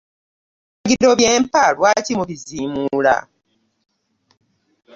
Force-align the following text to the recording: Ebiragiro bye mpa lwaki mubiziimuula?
Ebiragiro 0.79 1.11
bye 1.19 1.31
mpa 1.43 1.65
lwaki 1.75 2.11
mubiziimuula? 2.17 3.15